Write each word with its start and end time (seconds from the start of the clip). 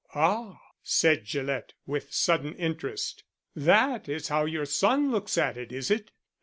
"Ah!" 0.15 0.59
said 0.81 1.25
Gillett, 1.25 1.75
with 1.85 2.11
sudden 2.11 2.55
interest. 2.55 3.23
"That 3.55 4.09
is 4.09 4.29
how 4.29 4.45
your 4.45 4.65
son 4.65 5.11
looks 5.11 5.37
at 5.37 5.57
it, 5.57 5.71
is 5.71 5.91
it? 5.91 6.09